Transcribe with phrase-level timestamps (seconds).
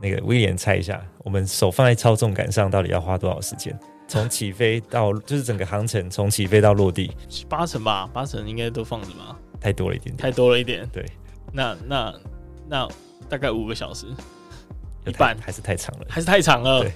[0.00, 3.78] 那个威廉猜一下，我们手放在操纵杆上，到底要花多少时间？
[4.06, 7.14] 从起飞到就是整个航程，从起飞到落地，
[7.48, 9.36] 八成吧，八成应该都放着吧？
[9.60, 10.88] 太多了一点点，太多了一点。
[10.92, 11.04] 对，
[11.52, 12.14] 那那
[12.68, 12.88] 那
[13.28, 14.06] 大概五个小时，
[15.04, 16.80] 一半还是太长了，还是太长了。
[16.80, 16.92] 对。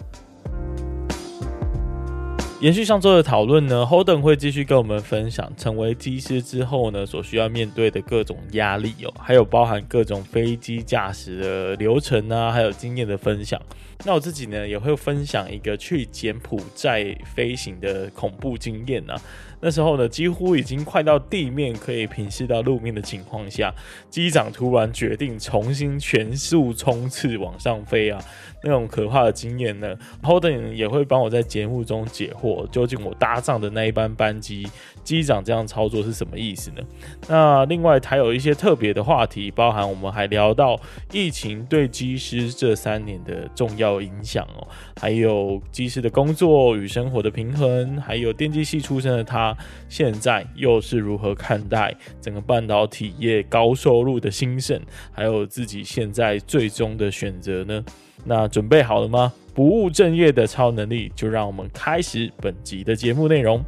[2.62, 13.61] 延续上周的讨论呢，Holden 会继续跟我们分享成为机师之后呢，所需要面对的各种压力哦，还有包含各种飞机驾驶的流程啊，还有经验的分享。
[14.04, 17.04] 那我自己呢，也会分享一个去柬埔寨
[17.35, 19.21] 飞行的恐怖经验啊。
[19.60, 23.74] 那时候呢，几乎已经快到地面可以平视到路面的情况下，
[24.08, 28.21] 机长突然决定重新全速冲刺往上飞啊，
[28.62, 34.66] 那种可怕的经验呢，Holden 也会帮我在节目中解惑，究竟我搭上的那一班班机，
[35.02, 36.83] 机长这样操作是什么意思呢？
[37.28, 40.80] 那另外还有一些特别的话题，包含我们还聊到
[41.12, 44.66] 疫情对机师这三年的重要影响哦，
[45.00, 49.56] 还有机师的工作与生活的平衡，还有电机系出身的他。
[49.88, 57.84] 现在又是如何看待整个半导体业高收入的兴盛，还有自己现在最终的选择呢？
[58.24, 59.32] 那准备好了吗？
[59.54, 63.62] 不务正业的超能力，就让我们开始本集的节目内容。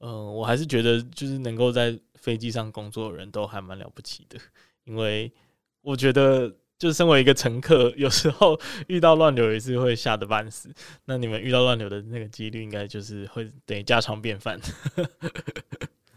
[0.00, 4.38] 嗯、我还是觉得，就是能够在飞机上工作的人都还蛮了不起的，
[4.84, 5.32] 因为
[5.82, 6.54] 我觉得。
[6.78, 10.68] 就身为一个乘客，有时候遇到乱流也是会吓得半死。
[11.06, 14.60] 那你们遇到乱流的那个几率，应该就是会等于家常便饭。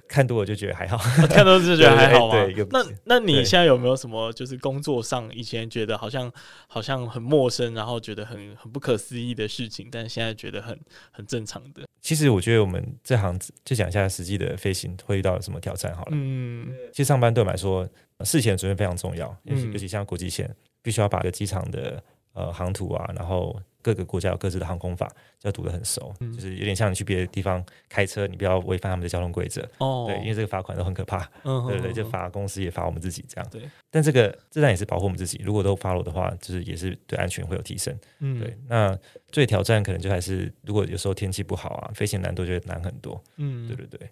[0.09, 2.33] 看多了就觉得还好，看多了就觉得还好吗？
[2.33, 6.29] 对，对，那那你现在有没有什么就是工作上以前觉得好像
[6.67, 10.77] 好像很陌生，然后觉得很很不可思议的事情，但现在觉得很
[11.11, 11.83] 很正常的？
[12.01, 16.11] 其实我觉得我们这行就讲一下实际的飞行会遇到什么挑战好了。
[16.11, 17.87] 嗯，其实上班对我们来说。
[18.25, 25.07] 事前准备非常重要，尤其尤其像国际线，必须要把个机场的呃航图啊，然后各个国家有各自的航空法，
[25.39, 30.05] 就要读得很熟，嗯、就是有点像你去别的地方开车，你不要违反他们的交通规则哦。
[30.07, 33.49] 对，因为这个罚款都很可怕，嗯、对对对，就罚公司也罚我们自己这样。
[33.49, 37.97] 对，但这个自然也是保护我们自己，如果都 follow 的话，就是也是对安全会有提升。
[38.19, 38.57] 嗯，对。
[38.67, 38.97] 那
[39.31, 43.21] 最挑战可能就还是，如果有时候天气不好啊，飞行难度就会难很多。
[43.37, 44.09] 嗯，对对对。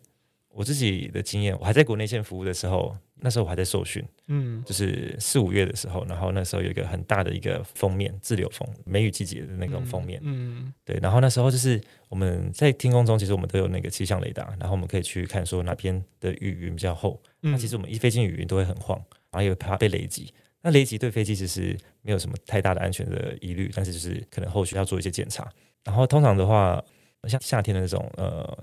[0.58, 11.80] 我自己的经验，我还在国内线服务的时候，那时候我还在受训，嗯，就是四五月的时候，然后那时候有一个很大的一个封面，自流风，梅雨季节的那种封面，嗯，嗯对，然后那时候就是
[12.10, 18.98] 我们在天空中，其实我们都有那个气象雷达，然后我们可以去看说哪边的雨云比较厚，嗯、那其实我们一飞进雨云都会很晃，
[19.30, 25.48] 然后也怕被雷击，那雷击对飞机其实没有什么太大的安全的疑虑，但是就是可能后续要做一些检查，
[25.84, 26.84] 然后通常的话，
[27.28, 28.58] 像夏天的那种呃。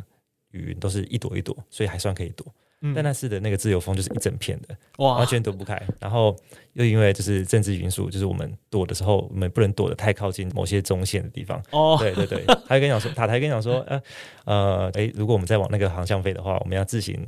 [0.55, 2.47] 雨云都是一朵一朵，所以还算可以躲。
[2.87, 5.81] 嗯、但那次的那个自由风就是一整片的，哇，完全躲不开。
[5.99, 6.37] 然后
[6.75, 11.63] 又因为就是政治因素，就是我们躲的时候，我们不能躲得太靠近某些中线的地方。
[11.71, 14.03] 哦，对对对，他就跟你讲说，塔台跟你讲说，呃
[14.45, 17.27] 呃，诶，如果我们再往那个航向飞的话，我们要自行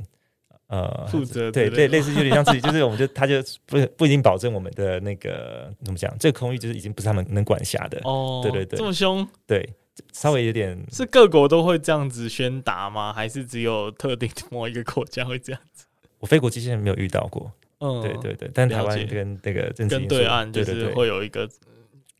[0.67, 1.51] 呃负责。
[1.51, 7.99] 对对，类似有点像自己，就是我们就他就不不一定保证我们的那个怎么讲，这个空域就是已经不是他们能管辖的。
[8.03, 9.67] 哦，对对对，这么凶，对。
[10.13, 13.13] 稍微有点是各国都会这样子宣达吗？
[13.13, 15.85] 还是只有特定的某一个国家会这样子？
[16.19, 17.51] 我飞国际线没有遇到过。
[17.79, 18.49] 嗯，对对对。
[18.53, 21.47] 但台湾跟那个跟对岸就是会有一个，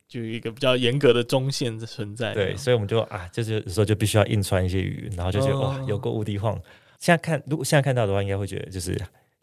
[0.06, 2.32] 就一个比较严格的中线存在。
[2.32, 6.54] 对，所以我们就啊，就是有时候就必须要硬穿一些鱼，然后就觉得哇，有够无敌晃。
[7.00, 8.96] 现在看，如果现在看到的话，应该会觉得就是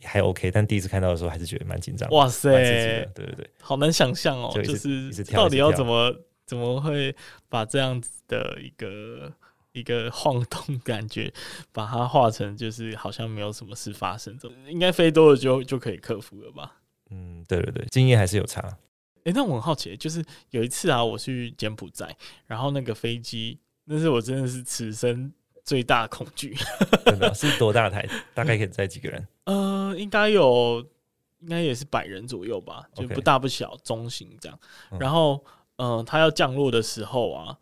[0.03, 0.50] 还 OK。
[0.51, 2.09] 但第一次看到的时候，还是觉得蛮紧张。
[2.12, 6.16] 哇塞，对对对，好难想象哦，就是到底要怎么。
[6.45, 7.16] 怎么会
[7.50, 9.33] 把这样子的一个
[9.72, 11.33] 一个晃动感觉，
[11.72, 14.38] 把它画成就是好像没有什么事发生？
[14.38, 16.78] 这应该飞多了就就可以克服了吧？
[17.09, 18.61] 嗯，对对对，经验还是有差。
[18.61, 25.31] 哎、欸，那我很好奇，就是有一次啊，我去柬埔寨，然后那个飞机，那是我真的是此生
[25.63, 26.56] 最大恐惧。
[27.33, 28.07] 是多大台？
[28.33, 29.27] 大概可以载几个人？
[29.45, 30.85] 呃，应该有，
[31.39, 34.57] 应该也是百人左右吧，就不大不小，中型这样。
[35.00, 35.44] 然后。
[35.77, 37.57] 嗯，他要降落的时候啊，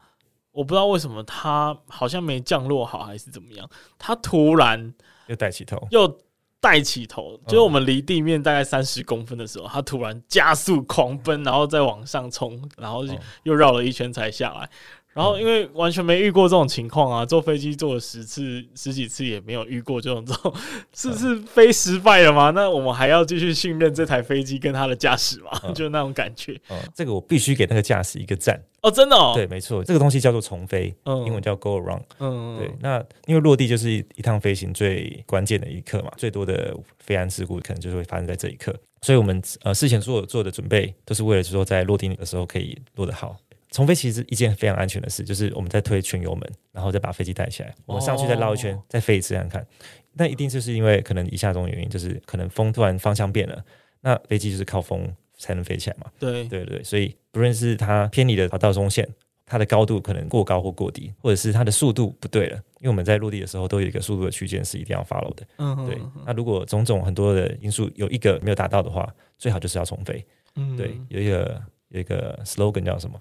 [0.52, 4.94] 我不知道为什么他好像没降落好，还是怎么样，他突然
[5.28, 6.20] 又带起头，又
[6.60, 13.04] 带起头，就是我们离地面大概三十公分的时候，他突然加速狂奔，然后再往上冲，然后
[13.44, 14.70] 又绕了一圈才下来。
[15.14, 20.54] 然后因为完全没遇过这种情况啊，坐飞机坐了十次十几次也没有遇过这种 这种，
[20.94, 22.50] 是是飞失败了吗？
[22.52, 25.52] 那我们还要继续信任这台飞机跟它的驾驶吗？
[25.64, 26.60] 嗯、就那种感觉。
[26.70, 32.02] 嗯，这个我必须给那个驾驶一个赞哦，真的哦，对，没错，这个东西叫做重飞，嗯、英文叫 go around。
[32.20, 38.76] 嗯，对，那因为落地就是一趟飞行最关键的一刻嘛，最多的飞安事故可能就是会发生在这一刻。
[39.02, 43.36] 所以我们呃事前所有做的准备都是为了说在落地的时候可以落得好。
[43.74, 49.66] 重飞其实是一件非常安全的事，就是我们在推全油门，然后再把飞机带起来，我们上去再绕一圈，再飞一次看看。
[50.14, 53.66] 那一定就是因为可能以下这种原因，就是可能风突然方向变了，
[54.02, 56.06] 那飞机就是靠风才能飞起来嘛。
[56.20, 59.10] 对对对，所以不论是它偏离了跑道中线，
[59.44, 65.44] 它的高度可能过高或过低，或者是它的速度不对了，因为我们在落地的时候都有一个速度的区间是一定要 follow 的。
[65.58, 65.98] 嗯哼，对。
[66.28, 70.24] 那如果种种很多的因素有一个没有达到的话，最好就是要重飞。
[70.58, 73.20] 嗯，对，有一个有一个 slogan 叫什么？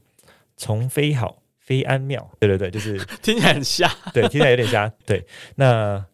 [0.63, 2.31] 重飞好，飞安妙。
[2.39, 4.89] 对对对，就是 听起来很瞎， 对，听起来有点瞎。
[5.05, 5.27] 对，
[5.57, 6.05] 那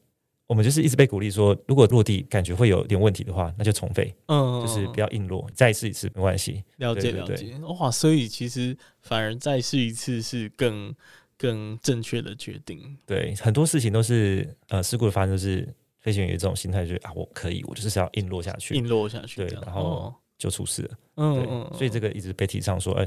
[0.46, 4.14] 我们就是一直被鼓励说，如果落地感觉会有点问题的话，那就重飞。
[4.28, 6.64] 嗯，就是不要硬落，再试一次没关系。
[6.78, 7.52] 了解了解。
[7.78, 10.94] 哇，所以其实反而再试一次是更
[11.36, 12.96] 更正确的决定。
[13.04, 15.68] 对，很多事情都是呃事故的发生，就是
[16.00, 19.44] 飞行员有这种心态，就是啊，我可以，我就是要硬落下去，硬落下去。
[19.44, 20.90] 对，然后就出事了。
[21.16, 21.70] 嗯嗯。
[21.76, 23.06] 所以这个一直被提倡说，哎。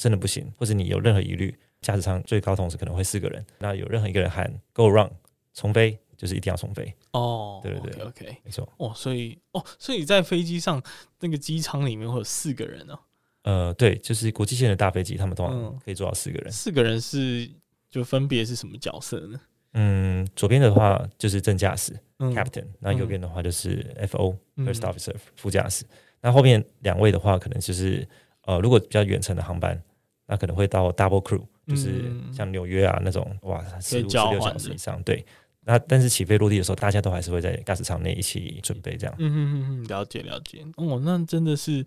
[0.00, 5.10] 真的不行，或者你有任何疑虑，驾驶舱最高同时可能会四个人，那有任何一个人喊 “go run”
[5.52, 7.60] 重飞，就是一定要重飞哦。
[7.62, 8.66] 对对对，OK，, okay 没错。
[8.78, 10.82] 哦，所以哦，所以在飞机上
[11.18, 12.98] 那个机舱里面会有四个人呢、哦。
[13.42, 16.48] 呃，对，就是国际线的大飞机，他们通常可以坐到四个人。
[16.48, 17.50] 嗯、四个人是
[17.90, 19.38] 就分别是什么角色呢？
[19.74, 25.84] 嗯，左边的话就是正驾驶、嗯、（captain），那右边的话就是 FO、嗯、（first officer） 副驾驶。
[26.22, 28.08] 那后面两位的话，可能就是
[28.46, 29.78] 呃，如果比较远程的航班。
[30.30, 35.26] 那可能会到 double crew，就是像纽约啊那种，哇，十五十六小时以上，对。
[35.66, 39.14] 那但是起飞落地的时候，大家都还是会在驾驶舱内一起准备这样。
[39.18, 40.64] 嗯嗯嗯嗯，了解了解。
[40.76, 41.80] 哦，那真的是，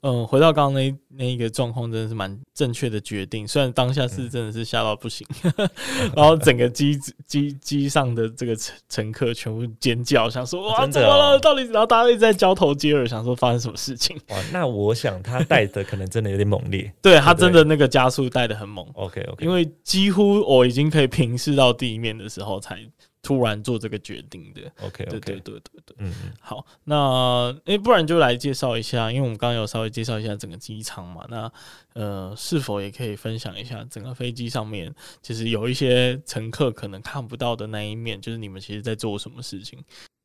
[0.00, 3.46] 嗯、呃，回到刚刚那那一个状况，真的是蛮正确的决定。
[3.46, 5.70] 虽然当下是真的是吓到不行，嗯、
[6.16, 11.38] 然后整个机机机上的这个乘乘客全部尖叫，想说哇，怎么了？
[11.38, 11.62] 到底？
[11.66, 14.16] 然后大家一直在交头接耳，想说发生什么事情？
[14.30, 16.92] 哇，那我想他带的可能真的有点猛烈。
[17.00, 18.84] 对，他真的那个加速带的很猛。
[18.94, 22.78] OK OK，因为几乎我已经可以平视到地面的时候才。
[23.22, 31.52] 突然做这个决定的，OK，对对对对对，嗯嗯，好，那诶，不然就来介绍一下，因为我们刚刚有稍微介绍一下整个机舱嘛，那
[31.92, 39.78] 呃，是否也可以分享一下整个飞机上面，其实有一些乘客可能看不到的那一面，就是你们其实在做什么事情？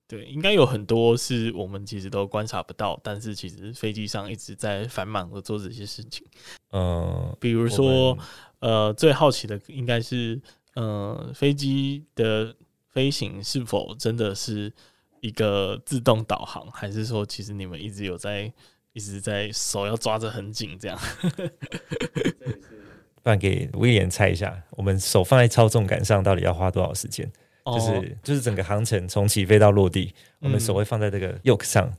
[0.08, 6.26] 对，应该有很多是我们其实都观察不到，但是其实飞机上一直在繁忙的做这些事情。
[6.72, 8.18] 嗯，比如说，
[8.60, 10.42] 呃，最好奇的应该是，
[10.76, 12.56] 呃，飞机的。
[12.96, 14.72] 飞行是否真的是
[15.20, 18.50] 一个自动导航，还是说其实你们一直有在
[18.94, 20.98] 一直在手要抓着很紧这样？
[23.22, 27.30] 不然给威廉猜一下，我们手放在操纵杆上到底要花多少时间？
[27.64, 31.94] 哦、就是就是整个航程从起飞到落地，我们手会放在这个 yoke 上，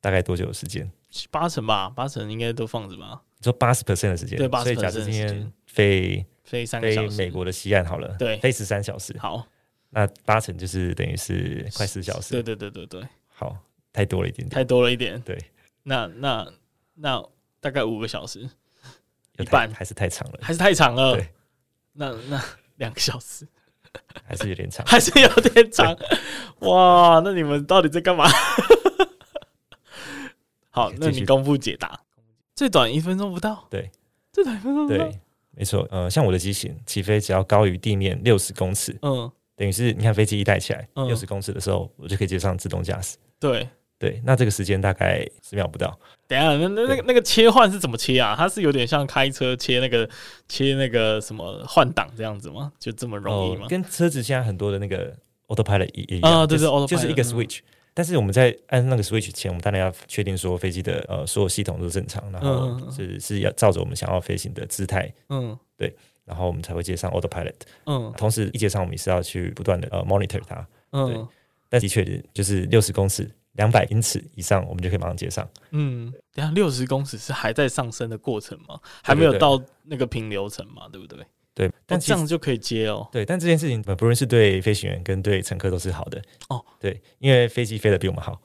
[0.00, 0.88] 大概多久的时间？
[1.32, 3.20] 八成吧，八成应该都放着吧。
[3.38, 9.44] 你说八十 percent 的时间，对，八十 percent 飞飞三个小时，飞美国的西岸好了，对，飞十三小时，好。
[9.90, 13.56] 那八成就是等于是快四小时，对对对对对，好，
[13.92, 15.38] 太多了一点点，太多了一点，对。
[15.84, 16.46] 那那
[16.94, 17.24] 那
[17.60, 18.48] 大概五个小时，
[19.38, 19.72] 一半。
[19.72, 21.14] 还是太长了，还是太长了。
[21.14, 21.28] 对，
[21.92, 22.42] 那那
[22.76, 23.46] 两个小时。
[24.26, 25.96] 还是有点长，还是有点长。
[26.58, 28.28] 哇，那你们到底在干嘛？
[30.68, 31.98] 好，那你公布解答，
[32.54, 33.90] 最短一分钟不到，对，
[34.32, 35.18] 最短一分钟不到，对，
[35.52, 35.88] 没错。
[35.90, 39.32] 呃，像我的机型起飞只要高于地面六十公尺，嗯。
[39.56, 43.16] 等于是你看飞机一带起来六十公尺的时候，我就可以接上自动驾驶。
[43.40, 43.66] 对
[43.98, 45.98] 对，那这个时间大概十秒不到。
[46.28, 48.34] 等下，那那那个那个切换是怎么切啊？
[48.36, 50.06] 它是有点像开车切那个
[50.46, 52.70] 切那个什么换挡这样子吗？
[52.78, 53.66] 就这么容易吗？
[53.68, 55.16] 跟车子现在很多的那个
[55.48, 57.60] autopilot 一一样，对对，autopilot 就是一个 switch。
[57.94, 65.10] 但是我们在按那个 switch 前，我们当然要确定说飞机的呃所有系统都正常，然后是是要照着我们想要飞行的姿态。
[65.30, 65.96] 嗯，对。
[66.26, 67.54] 然后我们才会接上 autopilot，
[67.86, 71.26] 嗯，同时一接上我们也是要去不断的呃 monitor 它，嗯，对，
[71.70, 78.78] 但的确就是六十公尺、两百英尺以上，我们就可以马上接上，嗯，等下六十公尺是还在上升的过程吗？
[79.02, 81.24] 还没有到那个平流层嘛，对不对？
[81.54, 83.08] 对，但这样就可以接哦。
[83.10, 86.20] 对，但这件事情不论是对飞行员跟对乘客都是好的。
[86.48, 88.38] 哦，对，因为飞机飞得比我们好。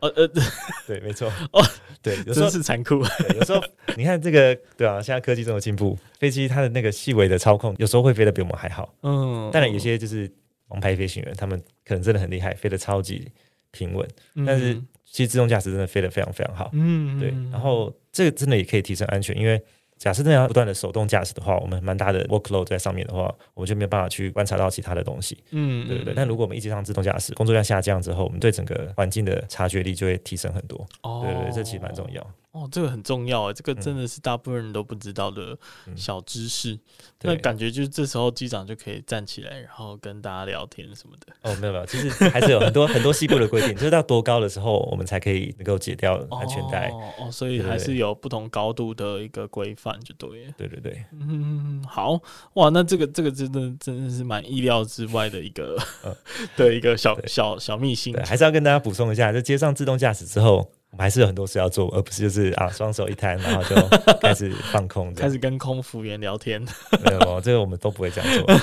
[0.00, 0.28] 呃呃，
[0.86, 1.32] 对，没错。
[1.52, 1.62] 哦，
[2.02, 2.96] 对，有时候是残酷。
[3.34, 3.62] 有时候
[3.96, 8.94] 你看这个，对啊，现在科技这么进步，飞机它的那个细微的操控，有时候会飞得比我们还好。
[9.02, 10.30] 嗯，当然有些就是
[10.68, 13.30] 王牌飞行员，他们可能真的很厉害，飞得超级
[13.70, 14.06] 平稳。
[14.46, 14.74] 但是
[15.04, 16.70] 其实自动驾驶真的飞得非常非常好。
[16.72, 17.30] 嗯，对。
[17.50, 19.62] 然后这个真的也可以提升安全，因为
[19.96, 25.38] 假设那样不断的手动驾驶的话，我们蛮大的 workload 在上面的话，我们就没有办法去观察到其他的东西。
[25.50, 26.14] 嗯，对对对。
[26.14, 30.86] 但如果我们一直上自动驾驶，工作量下降之后，我们对整个环境的察觉力就会提升很多。
[31.02, 32.26] 哦，对对对，这其实蛮重要。
[32.54, 35.58] 哦，这个很重要啊，这个真的是大部分人都不知道的
[35.96, 36.72] 小知识。
[36.74, 36.80] 嗯、
[37.22, 41.32] 那感觉就是这时候机长就可以站起来，然后跟大家聊天什么的。
[41.42, 46.90] 哦，没有没有，其实还是有很多很多细部的规定，就是到多高的时候，我们才可以能够解掉安全带。
[46.90, 50.48] 哦哦，所以还是有不同高度的一个规范，就对。
[50.56, 52.16] 对对对，嗯，好
[52.52, 56.14] 哇，那这个这个真的真的是蛮意料之外的一个、嗯、
[56.56, 58.14] 的一个小小小秘辛。
[58.24, 60.70] 还是要跟大家补充一下，在接上自动驾驶之后。
[60.94, 63.74] 我们还是有很多事要做，而不是就是啊，双手一摊，然后就
[64.20, 66.62] 开始放空， 开始跟空服员聊天。
[67.02, 68.54] 没有，这个我们都不会这样做。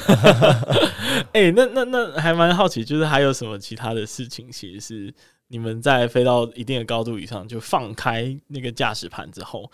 [1.34, 5.14] 哎、欸，那那那还蛮好奇，就是还有什么其他的事情，其实是
[5.50, 9.70] 你们在飞到一定的高度以上，就放开那个驾驶盘之后，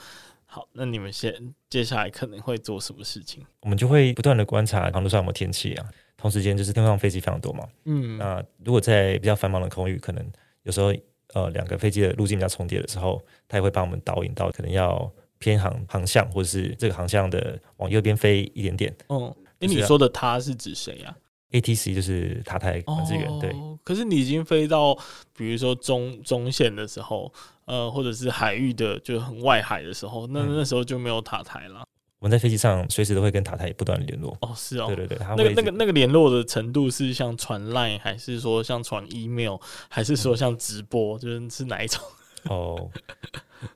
[0.47, 3.43] 好，那你们先接下来可能会做什么事情？
[3.61, 5.85] 我们就会不断的观察航路上有没有天气啊，
[6.17, 7.67] 同时间就是天上飞机非常多嘛。
[7.85, 10.27] 嗯，那如果在比较繁忙的空域，可能
[10.63, 10.91] 有时候。
[11.33, 18.95] 呃，两个飞机的路径比较重叠的时候，它也会帮我们导引到可能要偏航航向，或者是这个航向的往右边飞一点点。
[19.07, 21.15] 哦，那你说的它是指谁呀
[21.51, 23.29] ？ATC 就是塔台管制员。
[23.29, 23.53] 哦、对，
[23.83, 24.97] 可是你已经飞到
[25.35, 27.31] 比如说中中线的时候，
[27.65, 31.85] 呃，或者是海域的就很外海的时候，那那时候就没有塔台了。
[32.19, 34.35] 嗯我们在飞机上随时都会跟塔台不断联络。
[34.41, 39.57] 哦，是哦，对对对，那个那个那个联络的程度是像传 Line，还是说像传 email，
[39.87, 42.03] 还是说像直播，嗯、 就是是哪一种？
[42.49, 42.89] 哦，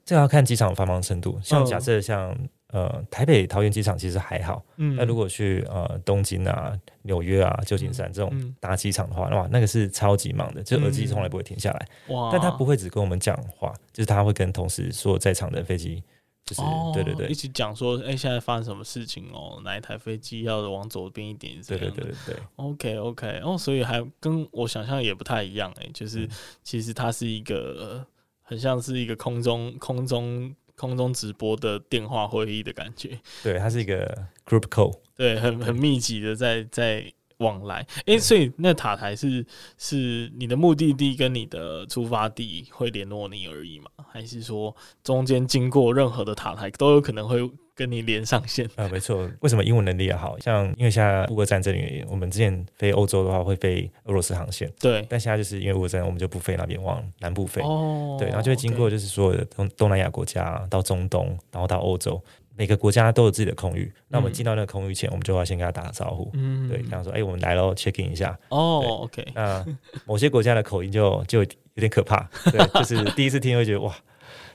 [0.03, 1.39] 这要看机场繁忙程度。
[1.43, 2.31] 像假设像、
[2.73, 11.87] 嗯、呃台北桃园机场其实还好，嗯，那如果去呃东京啊、纽约啊、旧金山这种大机场的话，哇，那个是超级忙的，就耳机从来不会停下来。
[12.07, 16.03] 哇，但他不会只跟我们讲话，就是他会跟同时所有在场的飞机。
[16.43, 19.61] 就是哦，对对对，一起讲说，哎、欸，现在发生什么事情哦？
[19.63, 21.61] 哪一台飞机要往左边一点？
[21.67, 22.35] 对对对对对。
[22.55, 26.29] OK OK，哦，所以还跟我想象也不太一样哎，就是、嗯、
[26.63, 28.05] 其实它是一个
[28.41, 33.19] 很像是一个空中空中空中直播的电话会议的感觉。
[33.43, 34.05] 对，它是一个
[34.45, 37.11] group call，对，很很密集的在在。
[37.41, 39.45] 往来，诶、欸，所以那塔台是
[39.77, 43.85] 是你的目的地跟你的出发地会联络你而已吗？
[44.09, 47.39] 还是说中间经过任何的塔台都有可能会
[47.73, 48.69] 跟你连上线？
[48.75, 49.27] 啊，没错。
[49.39, 50.37] 为什么英文能力也好？
[50.39, 55.05] 像因为现在乌俄战争里，我们之前飞欧洲的话会飞俄罗斯航线，对。
[55.09, 57.61] 但现在就是因为乌俄战争，我们就不飞那边，往南部飞。
[57.63, 62.21] 哦，对，然后就会经过就是所有的东东南亚国家到中东，然后到欧洲。
[62.61, 68.37] 每个国家都有自己的空域，那我们进到那个空域前，嗯、我们就要先跟他打个招呼，嗯，对，这样说，哎、欸，我们来喽，check in 一下。
[68.49, 69.25] 哦，OK。
[69.33, 69.65] 那
[70.05, 73.91] 某些国家的口音就就有点可怕，对，就是第一次听会觉得哇，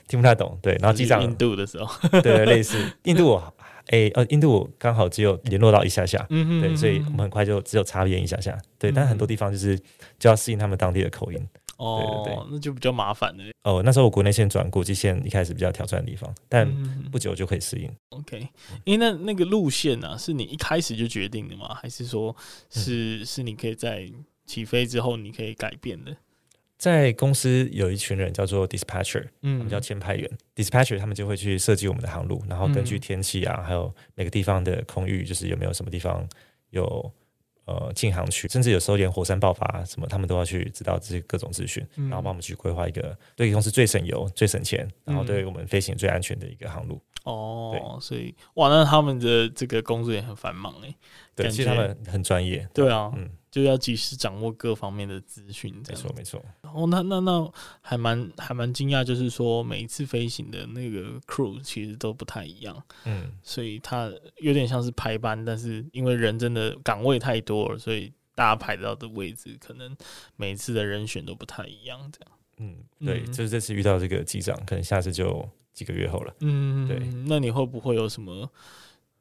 [0.07, 0.77] 听不太懂，对。
[0.79, 3.35] 然后机长印度的时候，对，类似印度，
[3.87, 8.89] 哎、欸，呃，印度刚好只有联络到一下下，嗯对，所以我们很快就只有插边一下下，对。
[8.89, 9.77] 但很多地方就是
[10.17, 11.45] 就要适应他们当地的口音。
[11.77, 13.43] 哦，对对对，那就比较麻烦了。
[13.63, 16.67] 哦，那时候我国内线转国际线一开始比较挑战的地方，但
[17.11, 17.91] 不久就可以适应。
[18.09, 18.47] OK，
[18.83, 21.73] 因为那那个路线呢、啊，是你一开始就决定的吗？
[21.75, 22.35] 还是说
[22.69, 24.11] 是、嗯、是你可以在
[24.45, 26.15] 起飞之后你可以改变的？
[26.77, 30.29] 在公司有一群人叫做 dispatcher，嗯，他们叫签派员。
[30.55, 36.27] dispatcher 他们就会去设计我们的航路，然后根据天气啊，还有每个地方的空域，就是有没有什么地方
[36.71, 37.11] 有。
[37.67, 47.01] 呃，近航区，甚至有时候连火山爆发什么，他们都要去知道这些各种资讯，嗯、然后帮我们去规划一个对公司最省油、最省钱，然后对我们飞行最安全的一个航路。
[47.25, 50.95] 哦，所以哇，那他们的这个工作也很繁忙哎。
[51.35, 52.65] 对，其实他们很专业。
[52.73, 53.29] 对啊，嗯。
[53.57, 56.39] 就要及时掌握各方面的资讯，没错没错。
[56.61, 69.97] 然后，那那那还蛮还蛮惊讶，就是说每一次飞行的那个 crew 其实都不太一样，嗯，所以它有点像是排班，但是因为人真的岗位太多了，所以大家排到的位置可能
[70.35, 72.31] 每次的人选都不太一样，这样。
[72.57, 76.35] 嗯，对，嗯、就是这次遇到这个机长，可能下次就几个月后了。
[76.41, 76.99] 嗯，对。
[77.25, 78.51] 那你会不会有什么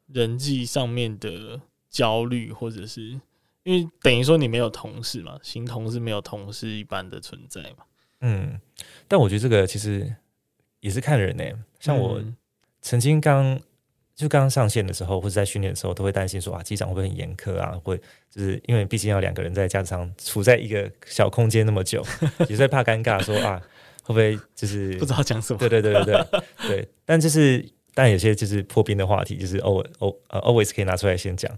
[0.09, 3.19] 人际上面的焦虑，或者是？
[3.67, 7.79] 因为等于说你没有同事嘛，新同事没有同事一般的存在嘛。
[8.21, 8.61] 嗯，
[9.09, 10.15] 但我觉得这个其实
[10.79, 11.57] 也是看人呢、欸。
[11.81, 12.23] 像我
[12.81, 13.59] 曾经刚
[14.15, 17.73] 就刚上线的时候，或者在训练的时候，都会担心说啊，机长会不会很严苛啊？
[17.83, 22.07] 会就是因为毕竟要两个人在驾驶舱处在一个小空间那么久，
[22.49, 23.61] 也是会怕尴尬，说啊
[24.05, 25.59] 会不会就是不知道讲什么？
[25.59, 26.89] 对对对对对对。
[27.05, 29.89] 但就是但有些就是破冰的话题，就是 always
[30.29, 31.51] 呃 always 可以拿出来先讲。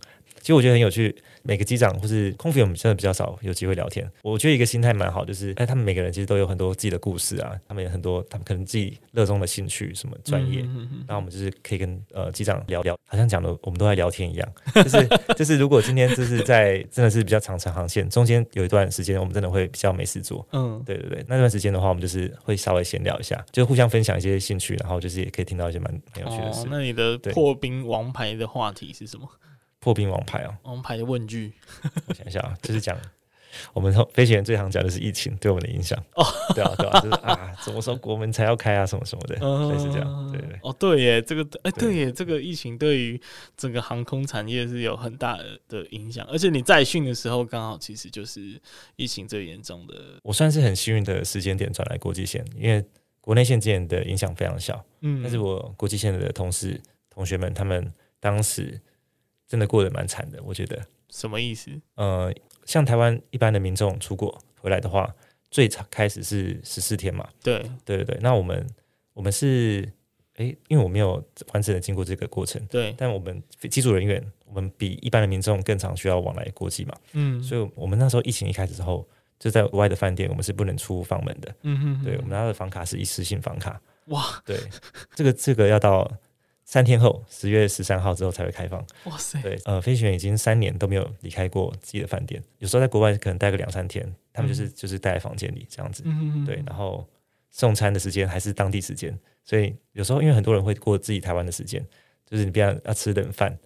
[0.49, 4.11] 其实我觉得很有趣，每个机长或是空服员，我们真的比较少有机会聊天。
[4.23, 14.52] 我觉得一个心态蛮好，就是哎，他们每个人其实都有很多自己的故事啊，他们有很多他们可能自己热衷的兴趣，什么专业，然后、嗯、我们就是可以跟呃机长聊聊，好像讲的我们都在聊天一样。
[14.75, 26.61] 就是就是，如果今天就是在真的是比较长程航线，中间有一段时间我们真的会比较没事做，嗯，对对对，那段时间的话，我们就是会稍微闲聊一下，就互相分享一些兴趣，然后就是也可以听到一些蛮蛮有趣的事。
[26.61, 29.28] 哦、那你的破冰王牌的话题是什么？
[29.88, 31.50] 破冰王牌哦，王牌的问句，
[32.09, 32.95] 我想一下啊，就是讲
[33.73, 35.99] 我们飞行员最常讲的是疫情对我们的影响。
[36.14, 36.23] 哦，
[36.54, 39.35] 对啊对啊，就是啊，什么时候国门才要开啊，什么什么的，
[39.73, 40.42] 类似这样，对。
[40.42, 41.97] 对，哦对耶，这个哎对。
[41.97, 43.18] 耶，这个疫情对于
[43.57, 48.61] 整个航空产业是有很大的影响，而且你在训的时候刚好其实就是
[48.97, 52.85] 疫情最严重的，我算是很幸运的时间点转来国际线，因为
[53.23, 56.78] 国内线之间的影响非常小，嗯，但是我国际线的同事
[57.09, 57.90] 同学们他们
[58.21, 58.78] 当时。
[59.49, 60.81] 真的过得蛮惨的，我觉得。
[61.09, 61.71] 什么意思？
[61.95, 62.31] 呃，
[62.67, 65.11] 像台湾一般的民众出国回来的话，
[65.50, 67.26] 最长开始是十四天嘛。
[67.43, 68.19] 对，对对对。
[68.21, 68.67] 那我们
[69.14, 69.90] 我们是，
[70.35, 71.12] 诶，因为我没有
[71.55, 72.62] 完整的经过这个过程。
[72.67, 72.95] 对。
[72.99, 76.95] 但我们机组人员，我们比一般的民众更常需要往来国际嘛。
[77.14, 77.43] 嗯。
[77.43, 81.55] 所以，我们那时候疫情一开始之后，就在国外的饭店，我们是不能出房门的。
[81.62, 82.05] 嗯哼哼。
[82.05, 83.81] 对，我们拿的房卡是一次性房卡。
[84.09, 84.43] 哇。
[84.45, 84.61] 对，
[85.14, 86.07] 这个这个要到。
[86.68, 88.84] 三天后，十月十三号之后才会开放。
[89.04, 89.40] 哇塞！
[89.40, 96.02] 对，呃，飞行员已经三年都没有离开过自己的饭店，有时候在国外可能待个两三天，他们就是、嗯、就是待在房间里这样子。
[96.04, 96.44] 嗯嗯嗯。
[96.44, 97.08] 对，然后
[97.50, 101.82] 送餐的时间还是当地时间，所以有时候因为很多人会过自己台湾的时间，
[102.26, 103.58] 就是你不要要吃冷饭，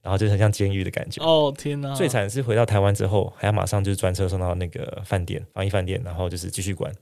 [0.00, 1.20] 然后就很像监狱的感觉。
[1.24, 1.92] 哦天哪！
[1.96, 6.94] 最惨是回到台湾之后，还要马上就是专车送到那个饭店防疫饭店，然后就是继续关。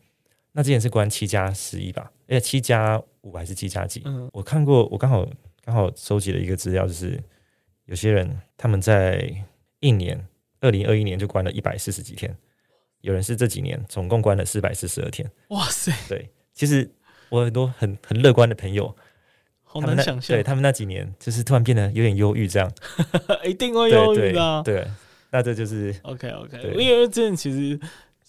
[0.55, 2.13] 那之前是关七加十一吧？
[2.27, 4.03] 哎，七加五还是七加几？
[4.05, 5.27] 嗯，我看过，我刚好
[5.65, 7.19] 刚好收集了一个资料，就是
[7.87, 9.35] 有些人他们在
[9.81, 10.27] 一年，
[10.61, 12.37] 二零二一年就关了一百四十几天，
[13.01, 15.31] 有人是这几年总共关了四百四十二天。
[15.49, 15.91] 哇塞！
[16.07, 16.91] 对，其实
[17.31, 18.95] 我有很多很很乐观的朋友，
[19.63, 22.71] 好难想象，对他们那几年就是突然变得有点忧郁，这样
[23.45, 24.63] 一定会忧郁的。
[24.63, 24.87] 对，
[25.31, 27.81] 那这就是 OK OK，因为之前其实。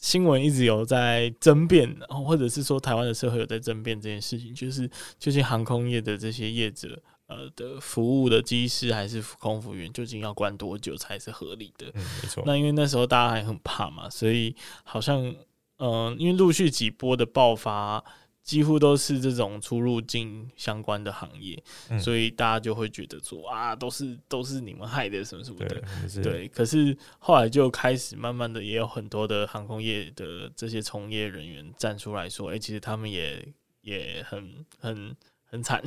[0.03, 4.85] 新闻一直有在争辩，或者是说台湾的社会有在争辩这件事情，就是
[5.17, 11.87] 究竟航空业的这些业者，呃的服务的机师还是空服员，究竟要关多久才是合理的？
[11.93, 12.43] 嗯，没错。
[12.45, 15.23] 那因为那时候大家还很怕嘛，所以好像，
[15.77, 18.03] 嗯、呃，因为陆续几波的爆发。
[18.43, 25.81] 几乎都是这种出入境相关的行业，嗯、所以大家就会觉得说啊，都是都是你们害的什么什么的，
[26.21, 26.47] 对。
[26.49, 33.47] 可是后来就开始慢慢的，也有很多的航空业的这些从业人员站出来说，哎、欸，其实他们也
[33.81, 35.81] 也很很很惨。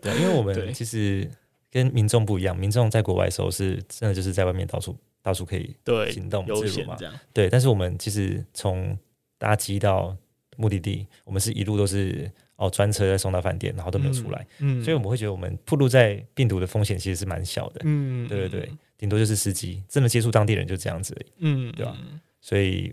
[0.00, 1.30] 对，因为我们 其实
[1.70, 5.76] 跟民众不一样，民众在国外的时候是真的就是在外面到处到处可以
[6.10, 6.96] 行动自如嘛，
[7.34, 7.50] 对。
[7.50, 8.96] 但是我们其实从
[9.36, 10.16] 搭机到
[10.56, 21.96] 目的地，我们是一路都是哦专车再送到饭店，然后都没有出来，嗯，嗯，所以我们会觉得我们暴露在病毒的风险其实是蛮小的，嗯，对对对，顶多就是司机真的接触当地人就这样子而已，嗯，对吧？
[22.40, 22.92] 所以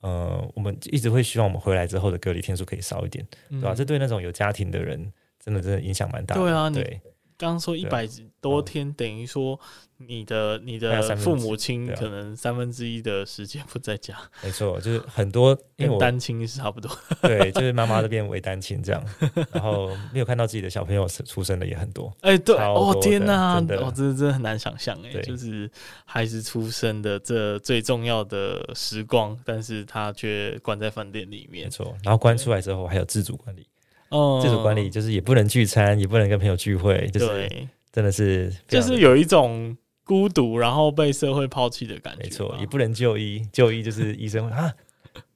[0.00, 3.74] 呃，我们一直会希望我们回来之后的隔离天数可以少一点，对吧？
[3.74, 7.00] 这对那种有家庭的人，真的真的影响蛮大的，对啊，对。
[7.38, 8.08] 刚刚说一百
[8.40, 9.58] 多天，等于说
[9.98, 14.16] 你的你的父母亲可能三分之一的时间不在家。
[14.42, 16.90] 没错，就是很多因为我单亲是差不多。
[17.20, 19.04] 对，就是妈妈都变为单亲这样，
[19.52, 22.14] 然后没有看到自己的小朋友出生的也很多。
[22.20, 25.70] 哎，对，哦天哪，哦，这真的很难想象哎，就是
[26.04, 31.64] 孩子出生的这最重要的时光，但是他却关在饭店里面。
[31.66, 33.66] 没错，然后关出来之后还有自主管理。
[34.10, 37.48] 哦，自主管理就是也不能聚餐，也不能跟朋友聚会，就是
[37.92, 42.22] 真的是就是有一种孤独，然后被社会抛弃的感觉。
[42.22, 44.72] 没错，也不能就医，就医就是医生啊，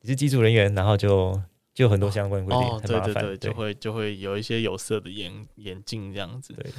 [0.01, 1.41] 你是机组人员，然后就
[1.75, 6.53] 就很多相关规定，哦，很麻烦，对对对，就会就会有一些有色的眼眼镜这样子。
[6.55, 6.71] 对，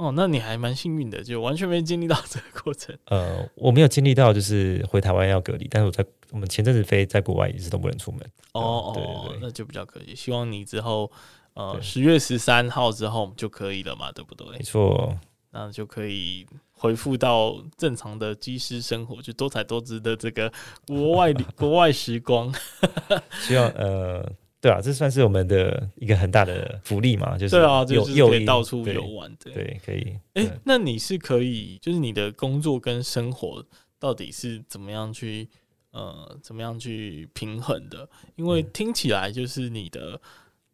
[0.00, 2.96] 哦，那你还蛮幸运的，就完全没经历到 这个过程。
[3.06, 8.20] 呃，我没有经历到，就是回台湾要隔离，但是我在我们前阵子飞在国外，一直都不能出门。
[8.52, 10.14] 哦哦，那就比较可惜。
[10.16, 11.10] 希望你之后。
[11.54, 14.46] 呃，十月十三号之后就可以了嘛，对不对？
[14.52, 15.18] 没错，
[15.50, 20.50] 那就可以恢复到正常的机师生活，就多彩多姿的这个
[20.86, 22.54] 国外 国外时光。
[23.42, 24.24] 希望呃，
[24.60, 30.18] 对啊，这算是我们的一个很大的福利嘛，就是对啊，就是可以到处游玩的，对，可以。
[30.34, 33.64] 哎、欸，那你是可以，就是你的工作跟生活
[33.98, 35.48] 到底是怎么样去
[35.92, 38.08] 呃，怎么样去平衡的？
[38.36, 40.20] 因为听起来就是你的。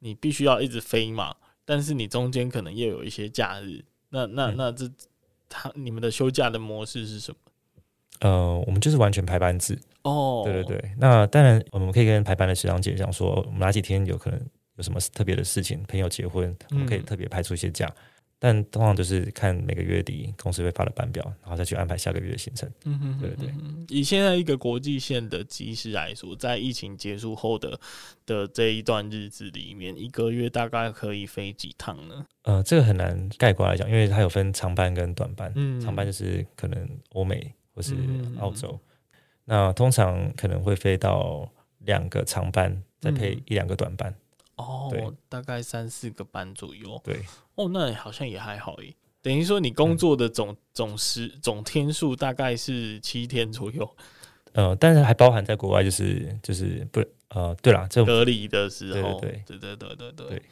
[0.00, 4.88] 你必须要一直飞嘛，但是你中间可能又有一些假日，那那那这
[5.48, 7.38] 他你们的休假的模式是什么？
[8.20, 10.42] 呃，我们就是完全排班制哦。
[10.44, 14.40] 对对对，那当然我们可以跟排班的学长姐讲说，我们哪几天有可能
[14.76, 17.86] 有什么特别的事情，朋友结婚，我们可以特别排出一些假。
[17.86, 18.02] 嗯
[18.38, 22.70] 但通常就是看每个月底公司会发的班表，然后再去安排下个月的行程。
[22.84, 23.54] 嗯哼，对对对。
[23.88, 27.80] 以现在一个国际线的机师来说，在疫情结束后的
[28.26, 32.26] 的这一段日子里面，一个月大概可以飞几趟呢？
[32.42, 35.50] 呃，这个很难概括来讲，因为它有分长班跟短班。
[35.56, 37.94] 嗯，长班就是可能欧美或是
[38.40, 38.80] 澳洲，嗯、
[39.44, 41.46] 那通常可能会飞到
[41.80, 44.12] 两个长班，再配一两个短班。
[44.56, 46.98] 哦，对大概三四个班左右。
[47.04, 47.20] 对，
[47.56, 48.94] 哦，那好像也还好耶。
[49.20, 53.96] 等于说你工作的总、嗯、总时总天数大概是七天左右。
[54.54, 60.26] 呃，但是还包含在国外，就是就是不呃，对啦，这隔离的时候，对对对对对对。
[60.28, 60.42] 对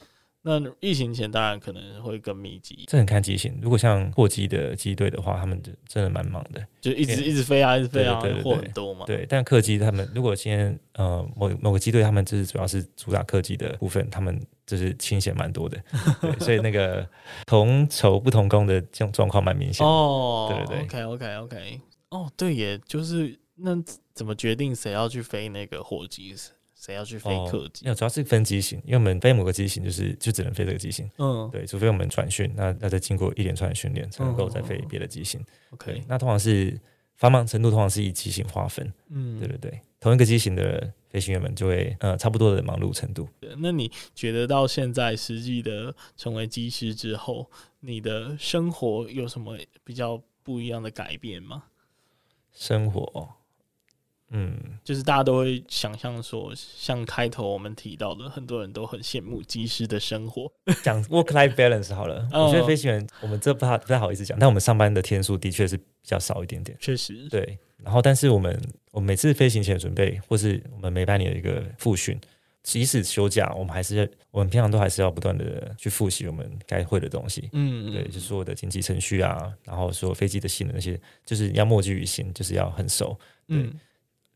[0.46, 3.58] 那疫情前当然可能会更密集，这很看机型。
[3.62, 9.06] 如果像货机的机队的话，他们就真的蛮忙的，就一直一直飞啊，一直飞啊，货很多嘛。
[9.06, 15.82] 对，但客机他们如果今天呃某某个机队，他们就是主要是主打客机的部分，他们就是清闲蛮多的，
[16.20, 17.08] 对，所以那个
[17.46, 19.86] 同酬不同工的这种状况蛮明显。
[19.86, 21.80] 哦，对对对，OK OK OK，
[22.10, 26.34] 哦，对耶，就是那怎么决定谁要去飞那个货机？
[26.84, 27.82] 谁要去飞客机？
[27.86, 31.10] 那主要是分机型，因为我们飞某个机型，就是就只能飞这个机型。
[31.16, 35.42] 嗯，对，除非我们转训，那那再经过一连串的训练，才能够再飞别的机型。
[35.70, 36.78] OK，那通常是
[37.16, 38.92] 繁忙程度，通常是以机型划分。
[39.08, 43.26] 嗯，对对对，同一个机型的飞行员们就会呃差不多的忙碌程度。
[43.56, 51.64] 那你觉得到现在实际的成为机师之后，你的生活有什么比较不一样的改变吗？
[52.52, 53.36] 生活。
[54.30, 60.50] 嗯，就是大家都会想象说，像开头我们提到的，很多人都很羡慕机师的生活。
[60.82, 66.76] 讲 work life balance 好了， 我觉得飞行员我们这不太不太好意思讲，但我们上班的天数的确是比较少一点点。
[66.80, 67.58] 确实，对。
[67.82, 68.58] 然后，但是我们
[68.92, 72.18] 我们每次飞行前准备，或是我们每半年的一个复训，
[72.62, 77.50] 即使休假，我们还是我们平常都还是要不断的去复习我们该会的东西。
[77.52, 83.16] 嗯，对，就是所有的紧急程序啊，然后所有飞机的性能那些，就是要默记于心，就是要很熟。
[83.48, 83.72] 嗯。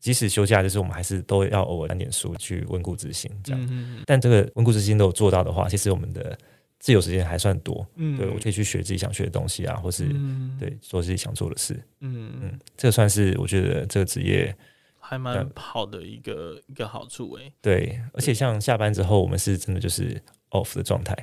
[0.00, 4.02] 即使休假，就是我们还是都要偶尔翻点书去温故知新，这样。
[4.06, 6.38] 但这个温故知新都有做到的话，其实我们的
[6.78, 7.84] 自由时间还算多。
[7.96, 11.74] 嗯，对，我可以去学自己想学的东西啊，或是、嗯、对做自己想做的事。
[12.00, 14.54] 嗯嗯，这个算是我觉得这个职业
[15.00, 17.52] 还蛮好的一个一个好处诶、欸。
[17.60, 21.16] 对，而且像下班之后，我们是真的就是 off 的状态。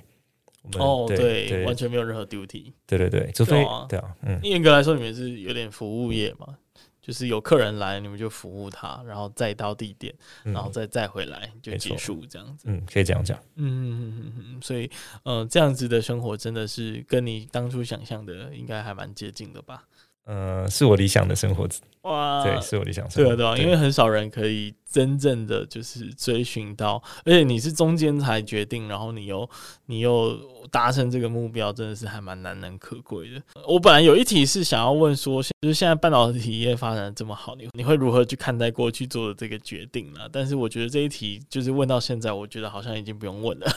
[0.80, 2.74] 哦，对，完全没有任何 duty。
[2.88, 6.58] 对对对，除非对啊，对啊，嗯，严格来说，你们是有点服务业嘛。
[7.06, 10.12] 就是有客人来，你们就服务他，然后再到地点，
[10.44, 12.66] 嗯、然后再再回来就结束这样子。
[12.68, 13.38] 嗯，可以这样讲。
[13.58, 14.90] 嗯嗯嗯嗯，所以，
[15.22, 19.84] 呃，这样子的生活真的是跟你当初想象的应该还蛮接近的吧？
[20.26, 21.70] 嗯、呃，是我理想的生活。
[22.02, 23.36] 哇，对，是我理想生活。
[23.36, 29.50] 对啊，对啊，因为很少人可以真正的就是追寻到，而且你是中间才决定，然后你又
[29.88, 30.40] 你又
[30.72, 33.42] 达成这个目标，真的是还蛮难能可贵的。
[33.68, 40.22] 我本来有一题是想要问说，就是现在半导体业发展这么好，你你会如何去看待过去做的这个决定呢？
[40.32, 43.68] 但是我觉得这一题就是问到现在，我觉得好像已经不用问了，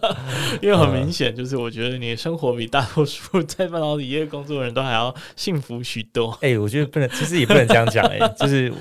[0.60, 6.36] 因为很明显就是我觉得你的生活比大多数在半导体业工作的人都还要幸福许多。
[6.42, 7.66] 哎、我觉得不能，其实也不能。
[7.68, 8.72] 这样讲哎，就是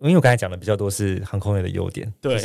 [0.00, 2.40] 因为我刚才讲的比较多是航空业的优点，对，就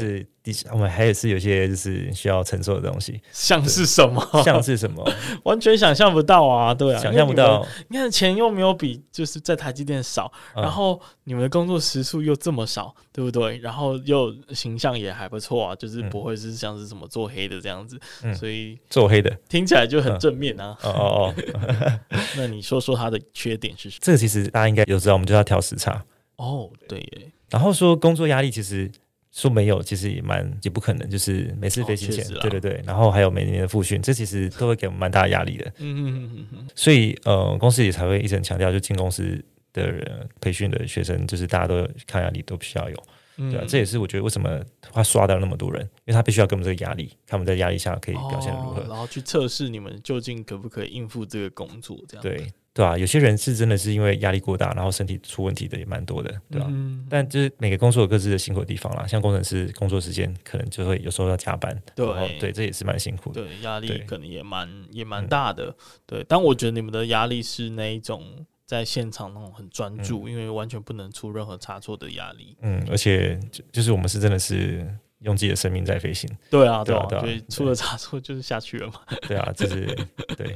[0.54, 4.24] 是我们还是有些就是需要承受的东西，像是什么？
[4.46, 5.04] 像是什么？
[5.44, 6.74] 完全想象不到啊！
[6.74, 7.66] 对啊，想象不到。
[7.90, 13.58] 你看钱又没有比就是在台积电少，嗯、然后你们的工作时数又这么少，对不对？
[13.58, 20.78] 然后又形象也还不错啊，就是不会是像是什么做黑的这样子，嗯、所以做黑的听起来就很正面啊！
[20.84, 22.00] 哦哦哦，
[22.38, 24.00] 那你说说它的缺点是什么？
[24.04, 26.06] 这个其实大家应该有知道，我们就要调时差。
[26.38, 27.32] 哦，对耶。
[27.50, 28.92] 然后说工作压力，其实
[29.32, 31.10] 说没有，其实也蛮也不可能。
[31.10, 35.66] 就是每次飞行前，哦、对对对，然后还有每年的复训，这其实都会给我们蛮大的压力的。
[35.78, 36.68] 嗯嗯嗯嗯。
[36.76, 42.98] 所以呃，公司也才会一直很强调，就进公司的人培训的学生，就是大家都抗压力都必须要有。
[43.38, 52.52] 对啊，这也是我觉得为什么他刷到那么多人，因为他必须要给我们这个压力，看我们在压力下可以表现如何，哦，然后去测试你们究竟可不可以应付这个工作，这样对。
[52.74, 56.68] 对啊，有些人是真的是因为压力过大，然后身体出问题的也蛮多的，对吧？
[56.70, 62.06] 嗯、但就是每个工作有各自的辛苦的地方啦，像工程师工作时间可能就会有时候要加班，对
[62.40, 66.24] 对，这也是蛮辛苦的，对，压力可能也蛮也蛮大的，对。
[66.30, 68.24] 但我觉得你们的压力是那一种
[68.66, 72.56] 在现场那种很专注，嗯、因为完全不能出任何差错的压力。
[72.62, 74.88] 嗯，而且就就是我们是真的是
[75.22, 76.30] 用自己的生命在飞行。
[76.50, 78.94] 对啊，对啊，对啊，所以出了差错就是下去了嘛。
[79.28, 79.86] 对啊，就是
[80.38, 80.54] 对，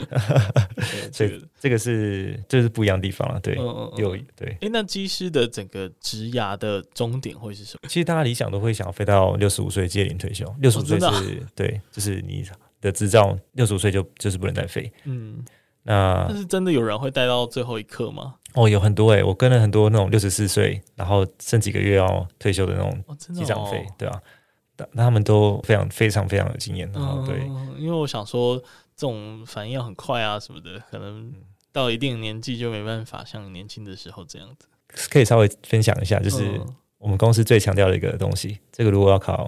[1.11, 3.39] 所以这个是这是不一样的地方了。
[3.39, 3.55] 对，
[3.97, 4.57] 有对。
[4.61, 7.89] 哎，那机师的整个职涯的终点会是什么？
[7.89, 10.45] 其实大家理想都会想要飞到六十五岁届龄退休。
[10.59, 12.45] 六十五岁是对，就是你
[12.79, 14.91] 的执照六十五岁就就是不能再飞。
[15.03, 15.43] 嗯，
[15.83, 18.35] 那但是真的有人会待到最后一刻吗？
[18.53, 24.21] 哦，有很多哎，我跟了很多那种六十四岁，然后剩几个月要退休的那种机长飞，对啊。
[24.91, 27.39] 那他们都非常非常非常有经验，然后对，
[27.77, 28.57] 因为我想说
[28.95, 31.33] 这种反应要很快啊什么的，可能
[31.71, 34.67] 到一定年纪就没办法像年轻的时候这样子。
[35.09, 36.61] 可以稍微分享一下，就是
[36.97, 39.47] 我们公司最强调的一个东西，这个如果要考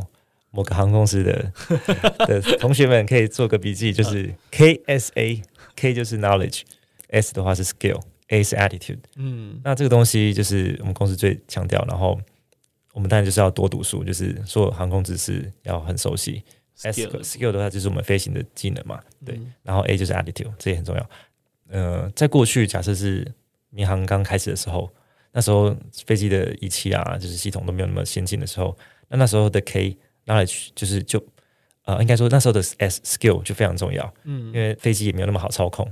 [0.51, 1.51] 某个航空公司的
[2.25, 8.99] 的同学们可以做个笔记，就是 KSA，K 就是 knowledge，S 的话是 skill，A 是 attitude。
[9.15, 12.19] 嗯，那这个东西就是我们公司最强调，然后。
[12.95, 16.41] 我们当然就是要多读书，就是说航空知识要很熟悉。
[16.81, 19.37] S skill 的话就是我们飞行的技能嘛，对。
[19.63, 21.09] 然后 A 就是 attitude，这也很重要。
[21.67, 23.29] 呃，在过去假设是
[23.69, 24.89] 民航刚开始的时候，
[25.33, 28.77] 那时候飞机的仪器啊，就是系统都没有那么先进的时候，
[29.09, 31.21] 那那时候的 K knowledge 就是就
[31.83, 34.13] 呃，应该说那时候的 S skill 就非常重要。
[34.23, 35.85] 嗯，因为飞机也没有那么好操控。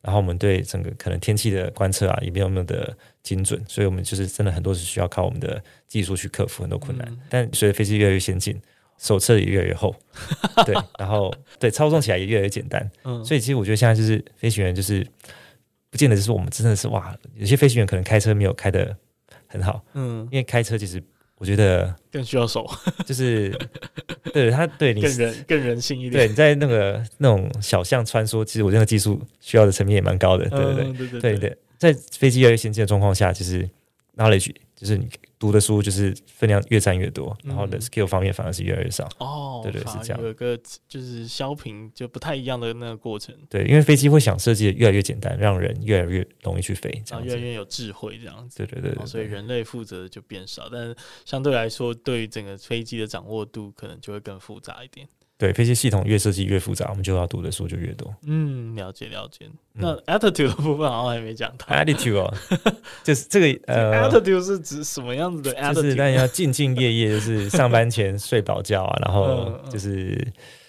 [0.00, 2.96] 然后我们对整个可能天气的观测啊，也没有那么的
[3.28, 7.06] 精准，所以我们就是真的很多是需要靠我们的技术去克服很多困难。
[7.10, 8.58] 嗯、但随着飞机越来越先进，
[8.96, 9.94] 手册也越来越厚，
[10.64, 12.90] 对，然后对操纵起来也越来越简单。
[13.04, 15.06] 嗯，所以其实我觉得现在就是飞行员就是
[15.90, 18.96] 不见得就是我们真的是哇，有些飞行员可能开车没有开的
[19.46, 21.02] 很好，嗯，因为开车其实。
[21.40, 22.68] 我觉得更需要手，
[23.06, 23.56] 就是
[24.32, 26.24] 对他对你 更人更人性一点。
[26.24, 30.50] 对，你在那个那种小巷穿梭，其实我这个技术需要的层面也蛮高的。
[30.50, 33.68] 对对对对对对，在飞机越来越先进的状况下，就是
[34.16, 35.08] knowledge 就是你。
[35.40, 39.08] 读的书就是分量越占越多，然后的 skill 方面反而是越来越少。
[39.18, 40.20] 哦，对对是这样。
[40.20, 43.32] 有一个就是削平就不太一样的那个过程。
[43.48, 48.56] 对，因为飞机会想设计的越来越简单，让人越来越容易去飞，这样越来越有智慧这样子。
[48.56, 55.06] 对对对，对，所以人类负责的就变少，但是相对来说，对于整个飞机的掌握度可能就会更复杂一点。
[55.38, 58.12] 对，飞机系统越设计越复杂，我们就要读的书就越多。
[58.26, 59.48] 嗯，了解了解。
[59.72, 61.64] 那 attitude 的部分好像还没讲到。
[61.66, 62.34] attitude 哦，
[63.04, 65.74] 就是这个呃，attitude 是指什么样子的 attitude？
[65.74, 70.26] 就是但要兢兢业业，就是上班前 睡饱觉啊，然后就是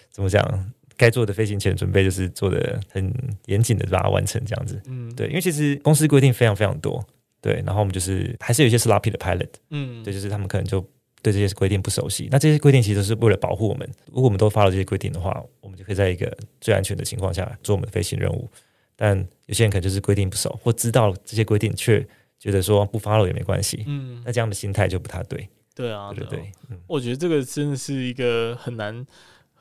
[0.08, 3.12] 怎么讲，该做的飞行前准备就是做的很
[3.46, 4.80] 严谨的把它完成这样子。
[4.86, 7.04] 嗯，对，因为其实公司规定非常非常多，
[7.40, 10.88] 对，然后我们就是还是有一些 sloppy 的 pilot，嗯，对，就是他们可能就。
[11.22, 13.88] 对这些规定不熟悉，那这些规定其实都是为了保护我们。
[14.06, 18.48] 如果我们都 follow 这些规定的话，我们就可以在一个最安全的情况下做我们的飞行任务。
[18.96, 22.06] 但有些人可能就是规定不熟，或知道这些规定却
[22.38, 23.84] 觉得说不 follow 也没关系。
[23.86, 25.48] 嗯，那这样的心态就不太对。
[25.74, 29.06] 对啊，对对对，嗯，我觉得这个真的是一个很难。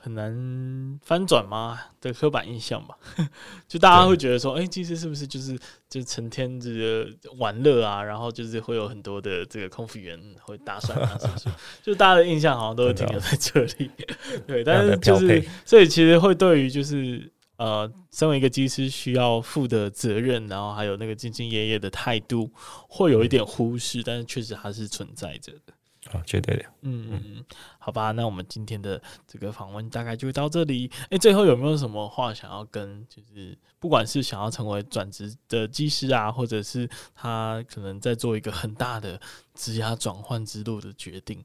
[0.02, 2.98] 很难翻转吗的刻板印象吧？
[3.68, 5.60] 就大家会觉得说，哎，机师是不是就是
[5.90, 7.08] 就成天这个
[7.38, 8.02] 玩乐啊？
[8.02, 11.50] 然后就是会有很多的这个空服员会搭讪啊，是不是？
[11.84, 13.92] 就大家的印象好像都会停留在这里。
[14.48, 22.50] 对，但是就是所以其实会对于就是呃，身为一个机师需要负的责任，然后还有那个兢兢业业的态度，
[22.88, 25.74] 会有一点忽视，但是确实还是存在着的。
[26.12, 26.64] 啊，绝对的。
[26.82, 27.46] 嗯嗯嗯，
[27.78, 30.90] 好吧，那我们今天的这个访问大概就到这里。
[31.10, 39.20] 哎，最后有没有什么话想要跟，就是不管是想要成为转职的技师啊，或者是他可能在做一个很大的
[39.54, 41.44] 职涯转换之路的决定，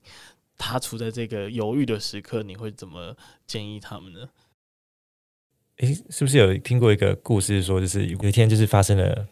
[0.56, 4.28] 他处在这个犹豫的时刻，你会怎么建议他们呢？
[5.78, 9.28] 哎，是不是有听过一个故事，说就是有一天就是发生了。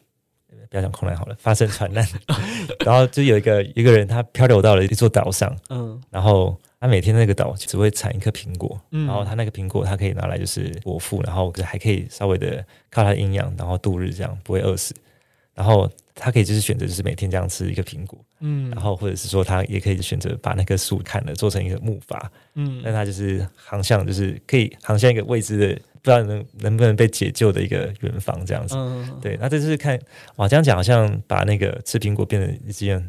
[0.71, 2.07] 不要讲空难好了，发生船难，
[2.85, 14.95] 然后就有一个一个人，他漂流到了一座岛上，嗯，然后他每天那个岛只会产一颗苹果，嗯，然后他那个苹果他可以拿来就是果腹，然后还可以稍微的靠它的营养，然后度日这样不会饿死，
[15.55, 22.21] 然后他可以就是选择就是每天这样吃一个苹果，嗯，然后或者是说他也可以选择把那棵树砍了做成一个木筏，
[22.55, 25.81] 嗯，那他就是航向就是可以航向一个未知的。
[26.03, 29.99] 不知道能能不能被解救的一个远方这样子，嗯、对，那这就是看
[30.37, 33.09] 哇，这样讲好像把那个吃苹果变成一件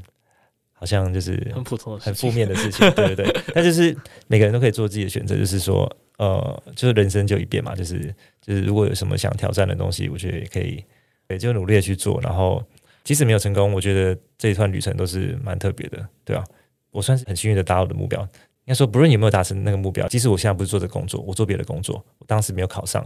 [0.72, 3.42] 好像就是很普通的、很负面的事情，对对对。
[3.56, 10.84] 那就 是每个人都可以做自己的选择，就是说，呃，就是人生就一遍嘛，就是就是如果有什么想挑战的东西，我觉得也可以，
[11.28, 12.22] 对，就努力的去做。
[12.22, 12.64] 然后
[13.04, 16.44] 即使没有成功，我觉得这一段旅程都是蛮特别的，对啊，
[16.92, 18.28] 我算是很幸运的达到我的目标。
[18.66, 23.06] 应该说，不论有没有达成那个目标，即使我现在不是做这个工作，我做别的工作，我当时没有考上。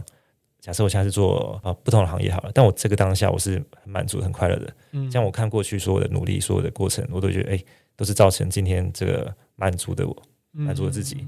[0.60, 4.74] 假设我现在是做啊不同的行业好了，但我这个当下我是很满足、很快乐的。
[4.90, 7.64] 嗯，像我看过去所有的努力、所有的过程，我都觉得哎，
[7.96, 11.26] 都是造成今天这个满足的我，满足了自己。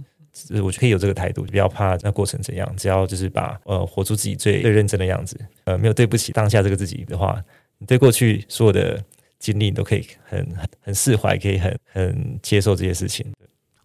[0.63, 7.43] 我可以有这个态度，不要怕那过程怎样，只要就是把呃活出自己最最认真的样子，呃，没有对不起当下这个自己的话，
[7.79, 9.03] 你对过去所有的
[9.39, 13.27] 经历你都可以很很很释怀，可以很很接受这些事情。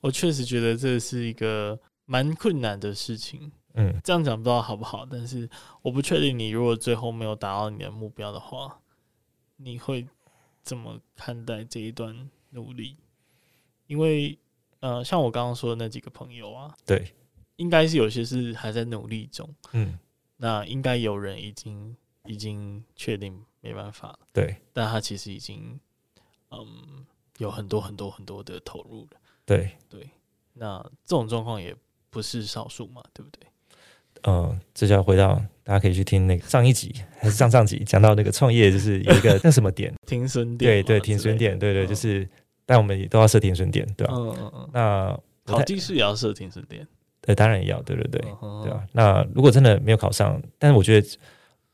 [0.05, 5.49] 我确实觉得这是一个蛮困难的事情，嗯，这样讲不知道好不好，但是
[5.81, 8.79] 我不确定你如果最后没有达到你的目标的话，
[9.55, 10.07] 你会
[10.61, 12.97] 怎么看待这一段努力？
[13.87, 14.37] 因为
[14.79, 17.11] 呃，像我刚刚说的那几个朋友啊，对，
[17.55, 19.97] 应该是有些是还在努力中，嗯，
[20.37, 25.79] 那应该有人已经已经确定没办法了，对，但他其实已经
[26.51, 27.03] 嗯
[27.39, 30.09] 有很多很多很多的投入了，对对，
[30.53, 31.75] 那这种状况也
[32.09, 33.47] 不是少数嘛，对不对？
[34.23, 42.27] 嗯，这就要回到大家可以去听那个上一集还是上上集讲到那个创业，就是有一个 那什么点停损点，对对，停损点，对对，就是。
[42.67, 44.13] 但我们也都要设停损点，对吧？
[44.17, 44.69] 嗯嗯嗯。
[44.73, 46.87] 那考技术也要设停损点，
[47.21, 48.19] 对，当然也要，对对对，
[48.63, 48.83] 对吧？
[48.91, 51.07] 那如果真的没有考上，但是我觉得，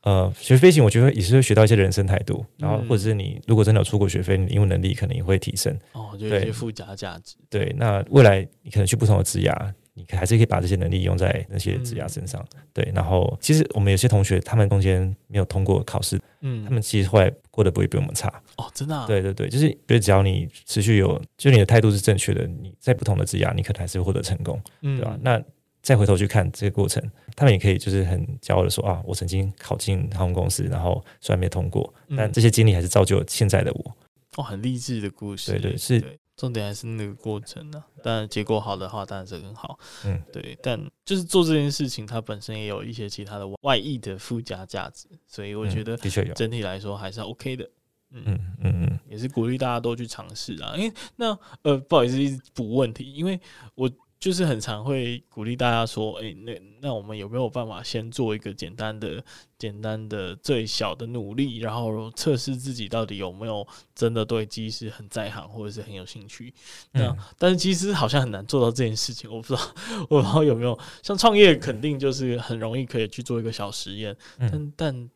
[0.02, 5.76] 呃，学飞行，我觉得也是会学到一些人生态度，然后或者是你如果真的有出国学飞，你英文能力可能也会提升。
[5.92, 7.36] 哦，就有一些附加价值。
[7.48, 9.72] 对，那未来你可能去不同的职涯。
[9.94, 12.90] 你还是可以把这些能力用在那些职涯身上，嗯、对。
[12.94, 18.26] 然后，其实我们有些同学，他们中间没有通过考试，嗯，他们其实后来过得不会比我们差。
[18.56, 19.04] 哦，真的、啊？
[19.06, 25.18] 对对对，就是觉得只要你持续有，就你的态度是正确的，你在不同的职涯，你可能还是获得成功，嗯、对吧？
[25.20, 25.38] 那
[25.82, 27.02] 再回头去看这个过程，
[27.34, 33.96] 他们也可以就是很骄傲的说啊，我曾经考进航空公司，然后虽然没通过，嗯、但这些经历还是造就现在的我。
[34.36, 35.50] 哦，很励志的故事。
[35.52, 36.18] 对对是。
[36.34, 47.70] 重点还是那个过程呢、啊，当然结果好的话当然是很好，嗯，对，但就是做这件事情，它本身也有一些其他的外溢的附加价值，所以我觉得的确有，整体来说还是 OK 的，
[48.10, 53.38] 嗯嗯嗯嗯，也是鼓励大家都去尝试啊，因为那呃不好意思一直补问题，因为
[53.74, 53.88] 我。
[54.22, 59.20] 就是很常会鼓励大家说，哎、欸，那那我们有没有办法先做一个简单的、
[59.58, 66.54] 简单的最小的努力，然后测试自己到底有没有真的对机师很在行，或者是很有兴趣？
[66.92, 69.74] 那、嗯、但是机师好像很难做到这件事情，我不知道，
[70.08, 75.10] 我不知道有没有像创业，肯定就是很容易可以去做一个小实验，嗯、但但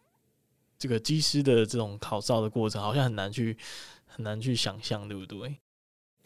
[0.81, 3.57] 这个机师的这种考照的过程，好像很难去
[4.05, 5.59] 很难去想象，对不对？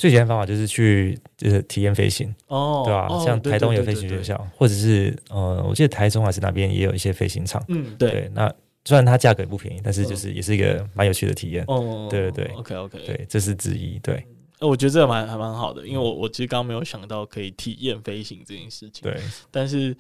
[0.01, 3.07] 最简单的方法就是去就是体验飞行哦，对吧？
[3.23, 7.63] 像台东有飞行学校，或者是呃，我记得台中还是哪边也有一些飞行场。
[7.69, 8.31] 嗯，对。
[8.35, 8.51] 那
[8.87, 11.63] 虽然它价格也不便宜，但是就是也是一个蛮有趣的体验。
[11.69, 12.55] 哦，对对对。
[12.55, 13.99] OK OK，对，这是之一。
[13.99, 14.25] 对，
[14.59, 19.03] 我觉得这个蛮还蛮好的，因为我我其实刚刚没有想到可以体验飞行这件事情。
[19.03, 19.95] 对，但是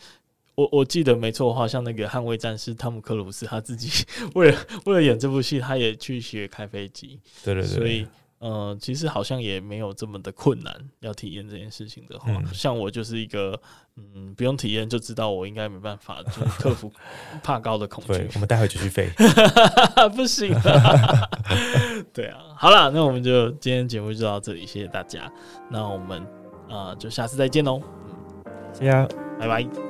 [0.54, 7.20] 我我记得没错的话，像那个捍卫战士汤姆克鲁斯，他自己 为了为了演这部戏，他也去学开飞机。
[7.44, 8.06] 对对对，所以。
[8.40, 10.74] 呃，其实好像也没有这么的困难。
[11.00, 13.60] 要体验这件事情的话，嗯、像我就是一个，
[13.96, 16.90] 嗯，不用体验就知道我应该没办法，就是克服
[17.44, 18.28] 怕高的恐惧。
[18.34, 19.10] 我们待会继续飞，
[20.16, 20.54] 不行。
[22.14, 25.30] 对啊，好了，那我们就今天节目就到这里，谢谢大家。
[25.70, 26.20] 那我们
[26.68, 27.82] 啊、呃，就下次再见喽。
[28.72, 29.06] See ya，
[29.38, 29.89] 拜拜。